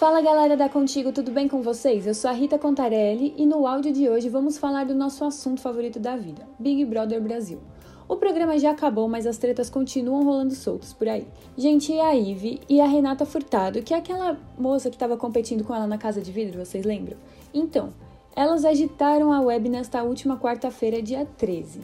Fala 0.00 0.22
galera 0.22 0.56
da 0.56 0.66
Contigo, 0.66 1.12
tudo 1.12 1.30
bem 1.30 1.46
com 1.46 1.60
vocês? 1.60 2.06
Eu 2.06 2.14
sou 2.14 2.30
a 2.30 2.32
Rita 2.32 2.58
Contarelli 2.58 3.34
e 3.36 3.44
no 3.44 3.66
áudio 3.66 3.92
de 3.92 4.08
hoje 4.08 4.30
vamos 4.30 4.56
falar 4.56 4.86
do 4.86 4.94
nosso 4.94 5.22
assunto 5.26 5.60
favorito 5.60 6.00
da 6.00 6.16
vida, 6.16 6.48
Big 6.58 6.86
Brother 6.86 7.20
Brasil. 7.20 7.60
O 8.08 8.16
programa 8.16 8.58
já 8.58 8.70
acabou, 8.70 9.06
mas 9.10 9.26
as 9.26 9.36
tretas 9.36 9.68
continuam 9.68 10.24
rolando 10.24 10.54
soltos 10.54 10.94
por 10.94 11.06
aí. 11.06 11.26
Gente, 11.54 11.92
e 11.92 12.00
a 12.00 12.16
Ive 12.16 12.62
e 12.66 12.80
a 12.80 12.86
Renata 12.86 13.26
Furtado, 13.26 13.82
que 13.82 13.92
é 13.92 13.98
aquela 13.98 14.38
moça 14.58 14.88
que 14.88 14.96
estava 14.96 15.18
competindo 15.18 15.64
com 15.64 15.74
ela 15.74 15.86
na 15.86 15.98
Casa 15.98 16.22
de 16.22 16.32
Vidro, 16.32 16.64
vocês 16.64 16.82
lembram? 16.82 17.18
Então, 17.52 17.92
elas 18.34 18.64
agitaram 18.64 19.30
a 19.30 19.42
web 19.42 19.68
nesta 19.68 20.02
última 20.02 20.38
quarta-feira, 20.38 21.02
dia 21.02 21.28
13 21.36 21.80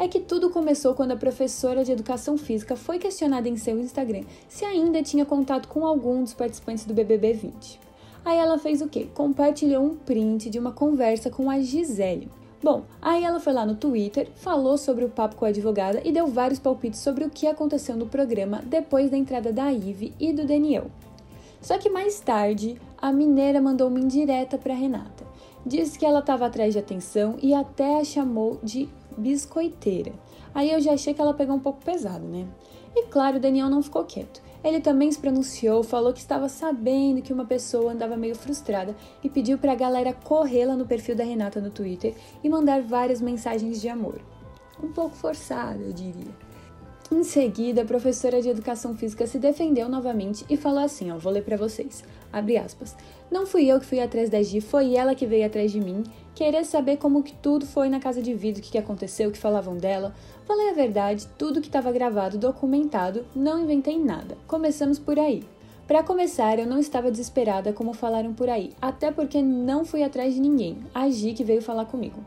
é 0.00 0.08
que 0.08 0.18
tudo 0.18 0.48
começou 0.48 0.94
quando 0.94 1.12
a 1.12 1.16
professora 1.16 1.84
de 1.84 1.92
educação 1.92 2.38
física 2.38 2.74
foi 2.74 2.98
questionada 2.98 3.46
em 3.46 3.58
seu 3.58 3.78
Instagram 3.78 4.22
se 4.48 4.64
ainda 4.64 5.02
tinha 5.02 5.26
contato 5.26 5.68
com 5.68 5.84
algum 5.84 6.22
dos 6.22 6.32
participantes 6.32 6.86
do 6.86 6.94
BBB 6.94 7.34
20. 7.34 7.78
Aí 8.24 8.38
ela 8.38 8.58
fez 8.58 8.80
o 8.80 8.88
quê? 8.88 9.08
Compartilhou 9.14 9.84
um 9.84 9.94
print 9.94 10.48
de 10.48 10.58
uma 10.58 10.72
conversa 10.72 11.28
com 11.28 11.50
a 11.50 11.60
Gisele. 11.60 12.30
Bom, 12.62 12.84
aí 13.00 13.24
ela 13.24 13.40
foi 13.40 13.52
lá 13.52 13.66
no 13.66 13.74
Twitter, 13.74 14.30
falou 14.36 14.78
sobre 14.78 15.04
o 15.04 15.10
papo 15.10 15.36
com 15.36 15.44
a 15.44 15.48
advogada 15.48 16.00
e 16.02 16.10
deu 16.10 16.26
vários 16.26 16.58
palpites 16.58 17.00
sobre 17.00 17.24
o 17.24 17.30
que 17.30 17.46
aconteceu 17.46 17.94
no 17.94 18.06
programa 18.06 18.62
depois 18.64 19.10
da 19.10 19.18
entrada 19.18 19.52
da 19.52 19.70
Ive 19.70 20.14
e 20.18 20.32
do 20.32 20.46
Daniel. 20.46 20.90
Só 21.60 21.76
que 21.76 21.90
mais 21.90 22.18
tarde, 22.20 22.80
a 22.96 23.12
mineira 23.12 23.60
mandou 23.60 23.88
uma 23.88 24.00
indireta 24.00 24.56
para 24.56 24.72
Renata. 24.72 25.29
Disse 25.64 25.98
que 25.98 26.06
ela 26.06 26.20
estava 26.20 26.46
atrás 26.46 26.72
de 26.72 26.78
atenção 26.78 27.36
e 27.42 27.52
até 27.52 28.00
a 28.00 28.04
chamou 28.04 28.58
de 28.62 28.88
biscoiteira. 29.16 30.12
Aí 30.54 30.72
eu 30.72 30.80
já 30.80 30.92
achei 30.92 31.14
que 31.14 31.20
ela 31.20 31.34
pegou 31.34 31.54
um 31.54 31.60
pouco 31.60 31.84
pesado, 31.84 32.26
né? 32.26 32.46
E 32.94 33.06
claro, 33.06 33.36
o 33.36 33.40
Daniel 33.40 33.68
não 33.68 33.82
ficou 33.82 34.04
quieto. 34.04 34.42
Ele 34.62 34.80
também 34.80 35.10
se 35.10 35.18
pronunciou, 35.18 35.82
falou 35.82 36.12
que 36.12 36.18
estava 36.18 36.48
sabendo 36.48 37.22
que 37.22 37.32
uma 37.32 37.44
pessoa 37.44 37.92
andava 37.92 38.16
meio 38.16 38.34
frustrada 38.34 38.94
e 39.22 39.28
pediu 39.28 39.56
para 39.58 39.72
a 39.72 39.76
galera 39.76 40.12
correr 40.12 40.66
lá 40.66 40.76
no 40.76 40.86
perfil 40.86 41.16
da 41.16 41.24
Renata 41.24 41.60
no 41.60 41.70
Twitter 41.70 42.14
e 42.42 42.48
mandar 42.48 42.82
várias 42.82 43.20
mensagens 43.20 43.80
de 43.80 43.88
amor. 43.88 44.20
Um 44.82 44.92
pouco 44.92 45.14
forçado, 45.14 45.82
eu 45.82 45.92
diria. 45.92 46.49
Em 47.12 47.24
seguida, 47.24 47.82
a 47.82 47.84
professora 47.84 48.40
de 48.40 48.48
educação 48.48 48.96
física 48.96 49.26
se 49.26 49.36
defendeu 49.36 49.88
novamente 49.88 50.44
e 50.48 50.56
falou 50.56 50.78
assim, 50.78 51.10
ó, 51.10 51.18
vou 51.18 51.32
ler 51.32 51.42
para 51.42 51.56
vocês. 51.56 52.04
Abre 52.32 52.56
aspas. 52.56 52.96
Não 53.28 53.46
fui 53.46 53.66
eu 53.66 53.80
que 53.80 53.86
fui 53.86 53.98
atrás 53.98 54.30
da 54.30 54.40
Gi, 54.40 54.60
foi 54.60 54.94
ela 54.94 55.12
que 55.12 55.26
veio 55.26 55.44
atrás 55.44 55.72
de 55.72 55.80
mim, 55.80 56.04
querer 56.36 56.64
saber 56.64 56.98
como 56.98 57.24
que 57.24 57.34
tudo 57.34 57.66
foi 57.66 57.88
na 57.88 57.98
casa 57.98 58.22
de 58.22 58.32
vidro, 58.32 58.60
o 58.60 58.64
que, 58.64 58.70
que 58.70 58.78
aconteceu, 58.78 59.28
o 59.28 59.32
que 59.32 59.38
falavam 59.38 59.76
dela. 59.76 60.14
Falei 60.46 60.70
a 60.70 60.72
verdade, 60.72 61.26
tudo 61.36 61.60
que 61.60 61.66
estava 61.66 61.90
gravado, 61.90 62.38
documentado, 62.38 63.26
não 63.34 63.60
inventei 63.60 63.98
nada. 63.98 64.38
Começamos 64.46 65.00
por 65.00 65.18
aí. 65.18 65.42
Para 65.88 66.04
começar, 66.04 66.60
eu 66.60 66.66
não 66.66 66.78
estava 66.78 67.10
desesperada 67.10 67.72
como 67.72 67.92
falaram 67.92 68.32
por 68.32 68.48
aí, 68.48 68.72
até 68.80 69.10
porque 69.10 69.42
não 69.42 69.84
fui 69.84 70.04
atrás 70.04 70.32
de 70.32 70.40
ninguém. 70.40 70.78
A 70.94 71.10
Gi 71.10 71.32
que 71.32 71.42
veio 71.42 71.60
falar 71.60 71.86
comigo. 71.86 72.24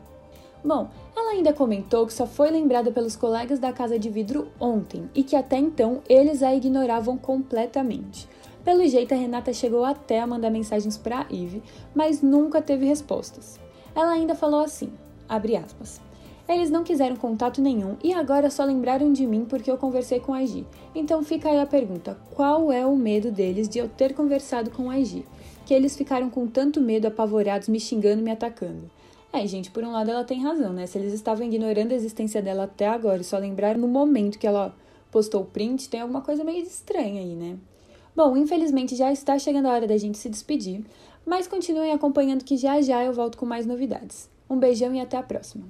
Bom, 0.64 0.88
ela 1.14 1.32
ainda 1.32 1.52
comentou 1.52 2.06
que 2.06 2.12
só 2.14 2.26
foi 2.26 2.50
lembrada 2.50 2.90
pelos 2.90 3.14
colegas 3.14 3.58
da 3.58 3.70
casa 3.70 3.98
de 3.98 4.08
vidro 4.08 4.48
ontem 4.58 5.10
e 5.14 5.22
que 5.22 5.36
até 5.36 5.58
então 5.58 6.00
eles 6.08 6.42
a 6.42 6.54
ignoravam 6.54 7.18
completamente. 7.18 8.26
Pelo 8.64 8.86
jeito, 8.88 9.12
a 9.12 9.16
Renata 9.16 9.52
chegou 9.52 9.84
até 9.84 10.20
a 10.20 10.26
mandar 10.26 10.48
mensagens 10.48 10.96
para 10.96 11.26
Eve, 11.30 11.62
mas 11.94 12.22
nunca 12.22 12.62
teve 12.62 12.86
respostas. 12.86 13.60
Ela 13.94 14.12
ainda 14.12 14.34
falou 14.34 14.60
assim, 14.60 14.90
aspas, 15.28 16.00
eles 16.48 16.70
não 16.70 16.82
quiseram 16.82 17.16
contato 17.16 17.60
nenhum 17.60 17.96
e 18.02 18.14
agora 18.14 18.48
só 18.48 18.64
lembraram 18.64 19.12
de 19.12 19.26
mim 19.26 19.44
porque 19.44 19.70
eu 19.70 19.76
conversei 19.76 20.18
com 20.18 20.32
a 20.32 20.46
Gi. 20.46 20.66
Então 20.94 21.22
fica 21.22 21.50
aí 21.50 21.60
a 21.60 21.66
pergunta: 21.66 22.16
qual 22.34 22.72
é 22.72 22.86
o 22.86 22.96
medo 22.96 23.30
deles 23.30 23.68
de 23.68 23.78
eu 23.78 23.88
ter 23.88 24.14
conversado 24.14 24.70
com 24.70 24.90
a 24.90 24.98
Gi? 25.02 25.26
Que 25.66 25.74
eles 25.74 25.94
ficaram 25.94 26.30
com 26.30 26.46
tanto 26.46 26.80
medo, 26.80 27.06
apavorados, 27.06 27.68
me 27.68 27.78
xingando, 27.78 28.22
me 28.22 28.30
atacando. 28.30 28.90
É, 29.34 29.44
gente, 29.48 29.68
por 29.72 29.82
um 29.82 29.90
lado 29.90 30.12
ela 30.12 30.22
tem 30.22 30.40
razão, 30.40 30.72
né? 30.72 30.86
Se 30.86 30.96
eles 30.96 31.12
estavam 31.12 31.44
ignorando 31.44 31.90
a 31.90 31.96
existência 31.96 32.40
dela 32.40 32.64
até 32.64 32.86
agora 32.86 33.20
e 33.20 33.24
só 33.24 33.36
lembraram 33.36 33.80
no 33.80 33.88
momento 33.88 34.38
que 34.38 34.46
ela 34.46 34.72
postou 35.10 35.42
o 35.42 35.44
print, 35.44 35.88
tem 35.88 36.00
alguma 36.00 36.20
coisa 36.20 36.44
meio 36.44 36.62
estranha 36.62 37.20
aí, 37.20 37.34
né? 37.34 37.56
Bom, 38.14 38.36
infelizmente 38.36 38.94
já 38.94 39.12
está 39.12 39.36
chegando 39.36 39.66
a 39.66 39.72
hora 39.72 39.88
da 39.88 39.96
gente 39.96 40.18
se 40.18 40.28
despedir, 40.28 40.84
mas 41.26 41.48
continuem 41.48 41.90
acompanhando 41.90 42.44
que 42.44 42.56
já 42.56 42.80
já 42.80 43.02
eu 43.02 43.12
volto 43.12 43.36
com 43.36 43.44
mais 43.44 43.66
novidades. 43.66 44.30
Um 44.48 44.56
beijão 44.56 44.94
e 44.94 45.00
até 45.00 45.16
a 45.16 45.22
próxima! 45.22 45.64